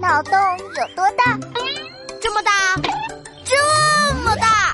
[0.00, 1.38] 脑洞有多大？
[2.22, 2.50] 这么大，
[3.44, 4.72] 这么大！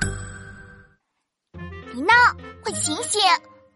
[1.92, 2.14] 你闹？
[2.62, 3.20] 快醒醒！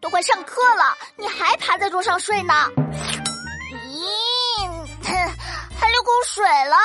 [0.00, 2.54] 都快上课了，你还趴在桌上睡呢？
[3.84, 4.06] 咦，
[5.76, 6.76] 还流口水了！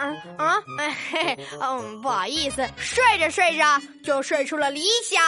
[0.00, 5.22] 嗯啊，嘿嘿，嗯，不好意思，睡着睡着就睡出了理想，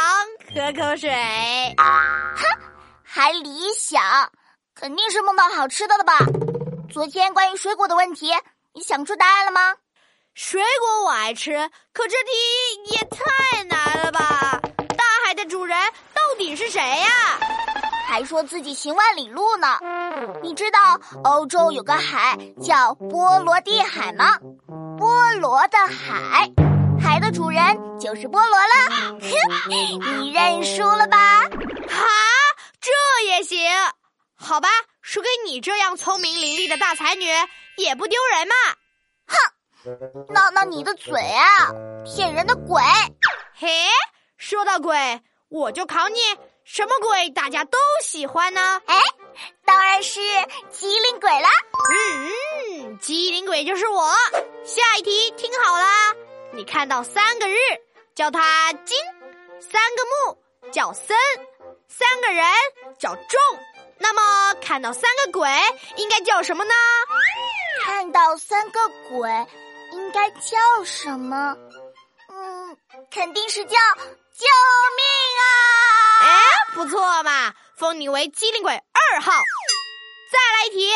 [0.52, 1.08] 喝口水。
[1.78, 2.44] 哼，
[3.04, 4.02] 还理想？
[4.74, 6.18] 肯定是梦到好吃的了吧？
[6.90, 8.30] 昨天关于水果的问题，
[8.72, 9.74] 你想出答案了吗？
[10.34, 14.60] 水果我爱吃，可这题也太难了吧！
[14.96, 15.76] 大海的主人
[16.12, 17.38] 到底是谁呀？
[18.06, 19.78] 还说自己行万里路呢。
[20.42, 24.38] 你知道欧洲有个海叫波罗的海吗？
[24.98, 26.48] 波罗的海，
[27.00, 29.18] 海的主人就是菠萝了。
[30.20, 31.42] 你认输了吧？
[31.42, 32.06] 哈，
[32.80, 32.90] 这
[33.26, 33.58] 也行？
[34.36, 34.68] 好吧，
[35.06, 37.26] 输给你这样聪明伶俐的大才女
[37.76, 38.54] 也不丢人嘛！
[39.26, 41.70] 哼，闹闹你的嘴啊，
[42.06, 42.82] 骗人的鬼！
[43.54, 43.68] 嘿，
[44.38, 46.18] 说到鬼，我就考你，
[46.64, 48.80] 什么鬼大家都喜欢呢？
[48.86, 48.98] 哎，
[49.66, 50.20] 当然是
[50.70, 51.50] 机灵鬼啦！
[52.80, 54.10] 嗯，机灵鬼就是我。
[54.64, 56.14] 下一题听好啦，
[56.52, 57.58] 你看到三个日，
[58.14, 58.96] 叫它金；
[59.60, 60.38] 三个木，
[60.72, 61.14] 叫森；
[61.88, 62.46] 三个人，
[62.98, 63.38] 叫仲。
[64.64, 65.48] 看到三个鬼，
[65.96, 66.72] 应该叫什么呢？
[67.84, 69.30] 看到三个鬼，
[69.92, 71.54] 应该叫什么？
[72.30, 72.76] 嗯，
[73.10, 74.46] 肯定是叫救
[74.96, 75.04] 命
[75.38, 75.46] 啊！
[76.22, 76.40] 哎，
[76.74, 79.32] 不错嘛，封你为机灵鬼二号。
[80.32, 80.90] 再来一题，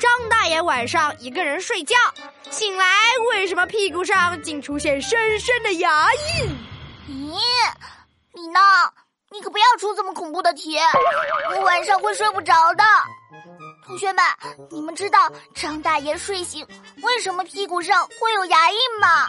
[0.00, 1.96] 张大爷晚上一个人睡觉，
[2.50, 2.84] 醒来
[3.30, 6.58] 为什么屁股上竟出现深深的牙印？
[7.08, 7.38] 咦，
[8.32, 8.60] 你呢？
[9.34, 10.78] 你可不要出这么恐怖的题，
[11.50, 12.84] 我晚上会睡不着的。
[13.84, 14.22] 同学们，
[14.70, 16.64] 你们知道张大爷睡醒
[17.02, 19.26] 为什么屁股上会有牙印吗？